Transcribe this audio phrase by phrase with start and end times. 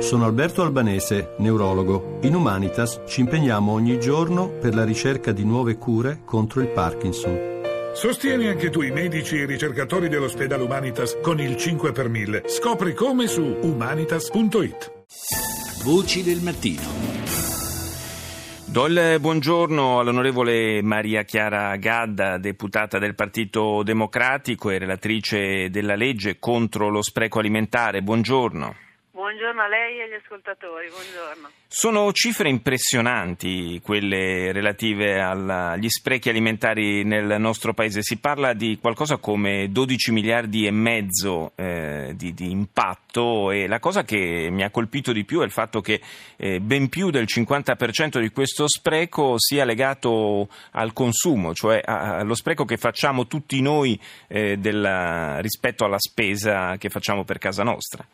[0.00, 2.18] Sono Alberto Albanese, neurologo.
[2.22, 7.58] In Humanitas ci impegniamo ogni giorno per la ricerca di nuove cure contro il Parkinson.
[7.92, 12.44] Sostieni anche tu i medici e i ricercatori dell'ospedale Humanitas con il 5 per 1000.
[12.46, 15.04] Scopri come su humanitas.it.
[15.84, 16.80] Voci del mattino.
[18.64, 26.38] Do il buongiorno all'onorevole Maria Chiara Gadda, deputata del Partito Democratico e relatrice della legge
[26.38, 28.00] contro lo spreco alimentare.
[28.00, 28.88] Buongiorno.
[29.12, 31.50] Buongiorno a lei e agli ascoltatori, buongiorno.
[31.66, 38.02] Sono cifre impressionanti quelle relative agli sprechi alimentari nel nostro paese.
[38.02, 43.80] Si parla di qualcosa come 12 miliardi e mezzo eh, di, di, impatto e la
[43.80, 46.00] cosa che mi ha colpito di più è il fatto che
[46.36, 52.64] eh, ben più del 50% di questo spreco sia legato al consumo, cioè allo spreco
[52.64, 58.06] che facciamo tutti noi eh, della, rispetto alla spesa che facciamo per casa nostra.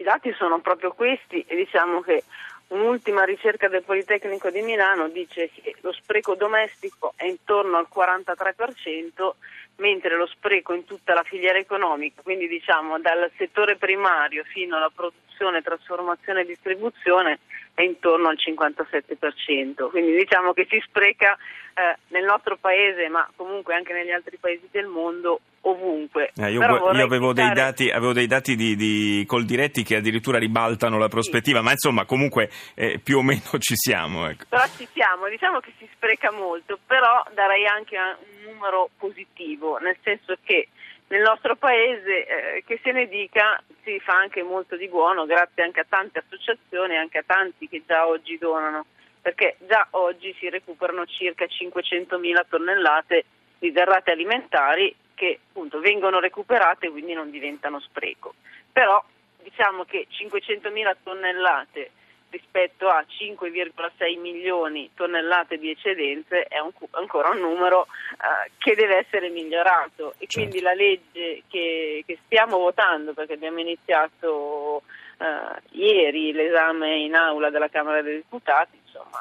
[0.00, 2.24] I dati sono proprio questi e diciamo che
[2.68, 9.32] un'ultima ricerca del Politecnico di Milano dice che lo spreco domestico è intorno al 43%,
[9.76, 14.88] mentre lo spreco in tutta la filiera economica, quindi diciamo dal settore primario fino alla
[14.88, 17.40] produzione, trasformazione e distribuzione,
[17.80, 19.90] è intorno al 57%.
[19.90, 21.36] Quindi diciamo che si spreca
[21.74, 26.32] eh, nel nostro paese, ma comunque anche negli altri paesi del mondo, ovunque.
[26.36, 27.32] Eh, io, io avevo, citare...
[27.32, 31.64] dei dati, avevo dei dati di, di Coldiretti che addirittura ribaltano la prospettiva, sì.
[31.64, 34.28] ma insomma comunque eh, più o meno ci siamo.
[34.28, 34.44] Ecco.
[34.48, 39.96] Però ci siamo, diciamo che si spreca molto, però darei anche un numero positivo, nel
[40.02, 40.68] senso che
[41.10, 45.64] nel nostro paese, eh, che se ne dica, si fa anche molto di buono, grazie
[45.64, 48.86] anche a tante associazioni e anche a tanti che già oggi donano,
[49.20, 53.24] perché già oggi si recuperano circa 500.000 tonnellate
[53.58, 58.34] di derrate alimentari che appunto vengono recuperate e quindi non diventano spreco.
[58.72, 59.02] Però
[59.42, 61.90] diciamo che 500.000 tonnellate
[62.30, 68.98] rispetto a 5,6 milioni tonnellate di eccedenze è un, ancora un numero uh, che deve
[68.98, 70.36] essere migliorato e certo.
[70.36, 74.82] quindi la legge che, che, stiamo votando perché abbiamo iniziato
[75.18, 75.24] uh,
[75.70, 79.20] ieri l'esame in aula della Camera dei Deputati insomma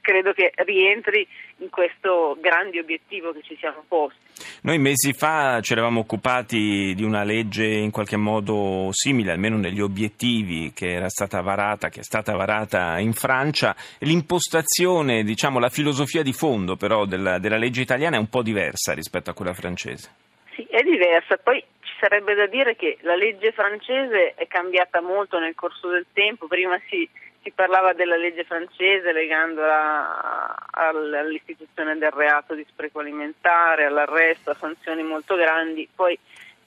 [0.00, 1.26] credo che rientri
[1.58, 4.18] in questo grande obiettivo che ci siamo posti.
[4.62, 9.80] Noi mesi fa ci eravamo occupati di una legge in qualche modo simile, almeno negli
[9.80, 13.74] obiettivi, che era stata varata, che è stata varata in Francia.
[14.00, 18.92] L'impostazione, diciamo, la filosofia di fondo però della, della legge italiana è un po' diversa
[18.92, 20.10] rispetto a quella francese.
[20.54, 21.36] Sì, è diversa.
[21.36, 26.06] Poi ci sarebbe da dire che la legge francese è cambiata molto nel corso del
[26.12, 26.46] tempo.
[26.46, 27.08] Prima si
[27.42, 35.02] si parlava della legge francese legandola all'istituzione del reato di spreco alimentare, all'arresto, a sanzioni
[35.02, 36.18] molto grandi, poi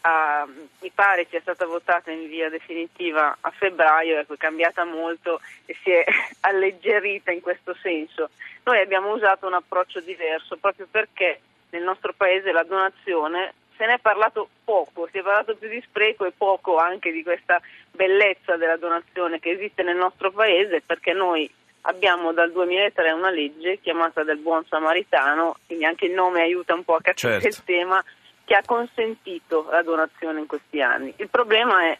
[0.00, 0.46] a,
[0.80, 5.76] mi pare sia stata votata in via definitiva a febbraio, ecco, è cambiata molto e
[5.82, 6.04] si è
[6.40, 8.30] alleggerita in questo senso.
[8.64, 11.40] Noi abbiamo usato un approccio diverso proprio perché
[11.70, 15.82] nel nostro paese la donazione se ne è parlato poco, si è parlato più di
[15.86, 17.60] spreco e poco anche di questa
[17.90, 21.50] bellezza della donazione che esiste nel nostro paese perché noi
[21.82, 26.84] abbiamo dal 2003 una legge chiamata del buon samaritano, quindi anche il nome aiuta un
[26.84, 27.46] po' a capire certo.
[27.46, 28.04] il tema,
[28.44, 31.12] che ha consentito la donazione in questi anni.
[31.16, 31.98] Il problema è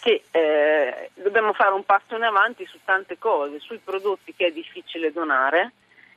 [0.00, 4.50] che eh, dobbiamo fare un passo in avanti su tante cose, sui prodotti che è
[4.50, 5.72] difficile donare,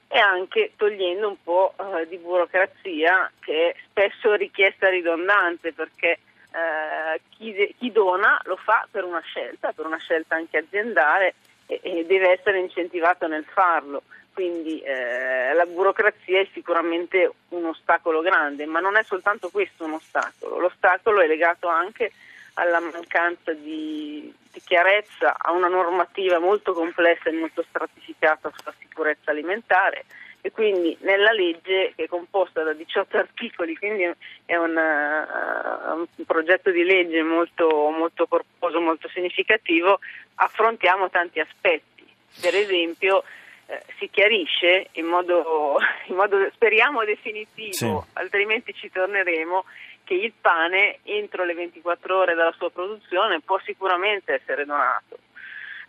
[0.07, 6.19] e anche togliendo un po' eh, di burocrazia che è spesso richiesta ridondante perché
[6.51, 11.33] eh, chi, chi, dona lo fa per una scelta, per una scelta anche aziendale
[11.65, 14.03] e, e deve essere incentivato nel farlo.
[14.31, 19.93] Quindi eh, la burocrazia è sicuramente un ostacolo grande, ma non è soltanto questo un
[19.93, 22.11] ostacolo, l'ostacolo è legato anche
[22.53, 29.31] alla mancanza di, di, chiarezza, a una normativa molto complessa e molto stratificata sulla sicurezza
[29.31, 30.05] alimentare
[30.41, 34.09] e quindi nella legge che è composta da 18 articoli, quindi
[34.45, 39.99] è una, uh, un progetto di legge molto, molto corposo, molto significativo,
[40.35, 42.05] affrontiamo tanti aspetti.
[42.39, 43.23] Per esempio
[43.67, 45.77] eh, si chiarisce in modo,
[46.07, 48.09] in modo, speriamo definitivo, sì.
[48.13, 49.65] altrimenti ci torneremo,
[50.03, 55.17] che il pane entro le 24 ore dalla sua produzione può sicuramente essere donato.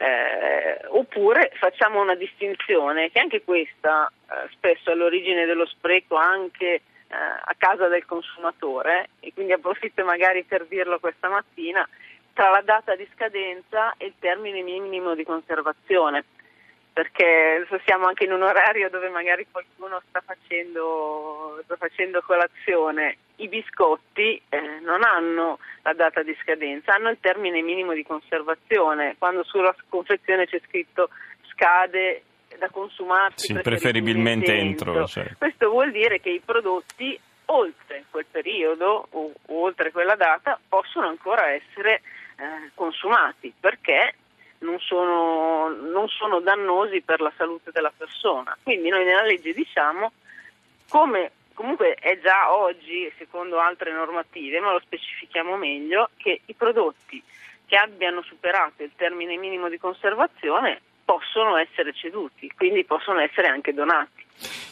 [0.00, 6.66] Eh, oppure facciamo una distinzione che anche questa eh, spesso è all'origine dello spreco anche
[6.66, 11.86] eh, a casa del consumatore e quindi approfitto magari per dirlo questa mattina
[12.32, 16.24] tra la data di scadenza e il termine minimo di conservazione
[16.98, 23.18] perché siamo anche in un orario dove magari qualcuno sta facendo, sta facendo colazione.
[23.36, 29.14] I biscotti eh, non hanno la data di scadenza, hanno il termine minimo di conservazione.
[29.16, 31.10] Quando sulla confezione c'è scritto
[31.52, 32.22] scade
[32.58, 34.90] da consumarsi sì, preferibilmente, entro.
[34.90, 35.36] entro certo.
[35.38, 41.06] Questo vuol dire che i prodotti oltre quel periodo o, o oltre quella data possono
[41.06, 42.02] ancora essere
[42.38, 44.14] eh, consumati perché
[44.60, 48.56] non sono, non sono dannosi per la salute della persona.
[48.62, 50.12] Quindi noi nella legge diciamo
[50.88, 57.20] come comunque è già oggi, secondo altre normative, ma lo specifichiamo meglio, che i prodotti
[57.66, 63.74] che abbiano superato il termine minimo di conservazione possono essere ceduti, quindi possono essere anche
[63.74, 64.24] donati.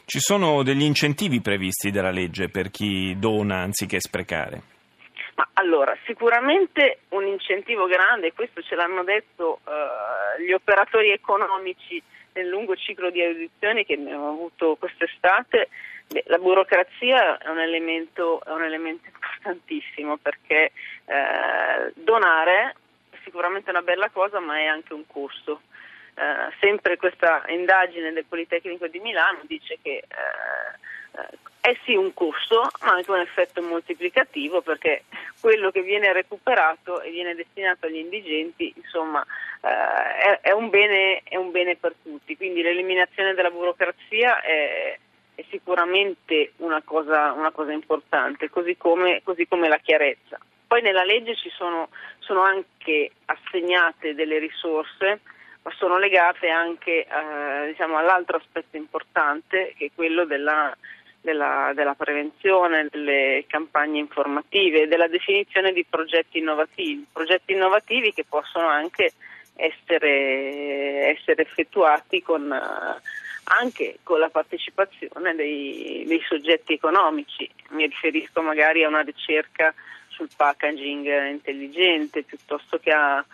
[0.04, 4.75] Ci sono degli incentivi previsti dalla legge per chi dona anziché sprecare?
[5.36, 12.02] Ma allora, sicuramente un incentivo grande, questo ce l'hanno detto uh, gli operatori economici
[12.32, 15.68] nel lungo ciclo di audizioni che abbiamo avuto quest'estate,
[16.26, 20.72] la burocrazia è un, elemento, è un elemento, importantissimo perché
[21.04, 22.74] eh, donare
[23.10, 25.62] è sicuramente una bella cosa ma è anche un costo.
[26.14, 30.95] Eh, sempre questa indagine del Politecnico di Milano dice che eh, eh
[31.66, 35.02] è sì un costo, ma anche un effetto moltiplicativo perché
[35.40, 39.20] quello che viene recuperato e viene destinato agli indigenti, insomma,
[39.62, 42.36] eh, è, è, un bene, è, un bene, per tutti.
[42.36, 44.96] Quindi l'eliminazione della burocrazia è,
[45.34, 50.38] è sicuramente una cosa, una cosa importante, così come, così come, la chiarezza.
[50.68, 51.88] Poi nella legge ci sono,
[52.20, 55.20] sono anche assegnate delle risorse
[55.62, 60.72] ma sono legate anche eh, diciamo, all'altro aspetto importante che è quello della
[61.26, 68.68] della, della, prevenzione, delle campagne informative, della definizione di progetti innovativi, progetti innovativi che possono
[68.68, 69.12] anche
[69.56, 72.48] essere, essere effettuati con,
[73.44, 77.50] anche con la partecipazione dei, dei, soggetti economici.
[77.70, 79.74] Mi riferisco magari a una ricerca
[80.06, 83.24] sul packaging intelligente piuttosto che a,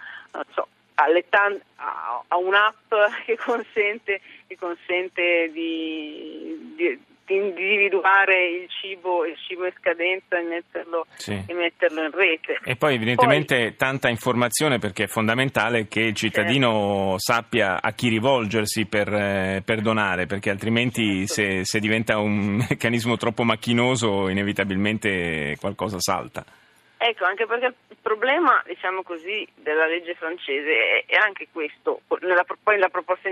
[0.54, 2.94] so, a un'app
[3.26, 11.06] che consente, che consente di, di, individuare il cibo, il cibo in scadenza e metterlo,
[11.14, 11.42] sì.
[11.46, 12.58] e metterlo, in rete.
[12.64, 17.18] E poi evidentemente poi, tanta informazione perché è fondamentale che il cittadino certo.
[17.18, 21.32] sappia a chi rivolgersi per, eh, per donare, perché altrimenti certo.
[21.32, 26.44] se, se diventa un meccanismo troppo macchinoso inevitabilmente qualcosa salta.
[27.04, 32.02] Ecco, anche perché il problema, diciamo così, della legge francese è, è anche questo.
[32.20, 33.28] Nella, poi la proposta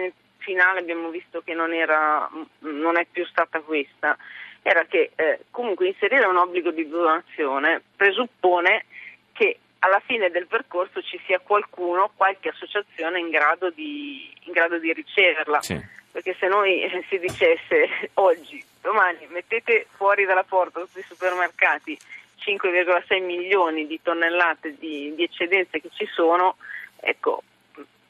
[0.50, 4.16] finale abbiamo visto che non, era, non è più stata questa,
[4.62, 8.84] era che eh, comunque inserire un obbligo di donazione presuppone
[9.32, 14.78] che alla fine del percorso ci sia qualcuno, qualche associazione in grado di, in grado
[14.78, 15.62] di riceverla.
[15.62, 15.80] Sì.
[16.10, 21.96] Perché se noi eh, si dicesse oggi, domani mettete fuori dalla porta tutti i supermercati
[22.44, 26.56] 5,6 milioni di tonnellate di, di eccedenze che ci sono,
[26.98, 27.44] ecco,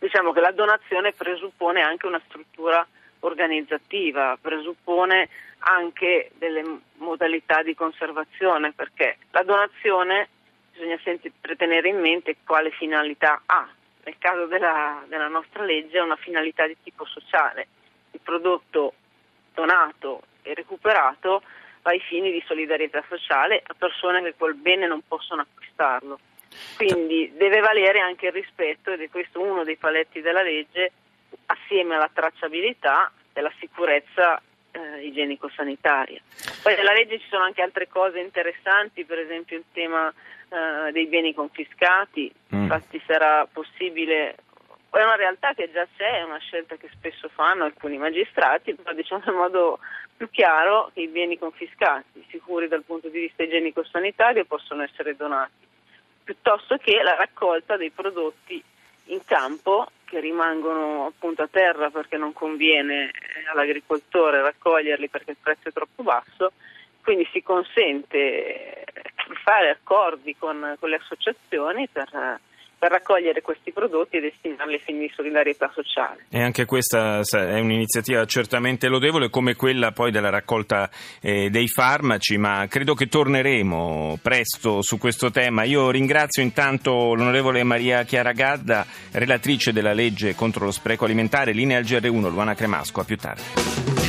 [0.00, 2.85] diciamo che la donazione presuppone anche una struttura
[3.20, 6.64] organizzativa, presuppone anche delle
[6.97, 10.29] modalità di conservazione, perché la donazione
[10.73, 13.69] bisogna sempre tenere in mente quale finalità ha.
[14.05, 17.69] Nel caso della, della nostra legge è una finalità di tipo sociale.
[18.12, 18.94] Il prodotto
[19.52, 21.43] donato e recuperato
[21.82, 26.19] va ai fini di solidarietà sociale a persone che quel bene non possono acquistarlo.
[26.76, 30.93] Quindi deve valere anche il rispetto ed è questo uno dei paletti della legge
[31.47, 34.40] assieme alla tracciabilità e alla sicurezza
[34.73, 36.21] eh, igienico-sanitaria.
[36.62, 40.12] Poi nella legge ci sono anche altre cose interessanti, per esempio il tema
[40.49, 42.62] eh, dei beni confiscati, mm.
[42.62, 44.37] infatti sarà possibile
[44.99, 48.92] è una realtà che già c'è, è una scelta che spesso fanno alcuni magistrati, però
[48.92, 49.78] diciamo in modo
[50.16, 55.66] più chiaro che i beni confiscati, sicuri dal punto di vista igienico-sanitario, possono essere donati,
[56.22, 58.62] piuttosto che la raccolta dei prodotti
[59.06, 65.36] in campo che rimangono appunto a terra perché non conviene eh, all'agricoltore raccoglierli perché il
[65.40, 66.52] prezzo è troppo basso,
[67.02, 68.84] quindi si consente
[69.28, 72.40] di fare accordi con, con le associazioni per
[72.80, 76.25] per raccogliere questi prodotti e destinarli a fini di solidarietà sociale.
[76.30, 80.88] E anche questa è un'iniziativa certamente lodevole come quella poi della raccolta
[81.20, 85.64] eh, dei farmaci, ma credo che torneremo presto su questo tema.
[85.64, 91.76] Io ringrazio intanto l'onorevole Maria Chiara Gadda, relatrice della legge contro lo spreco alimentare, linea
[91.76, 94.00] al GR1, Luana Cremasco, a più tardi.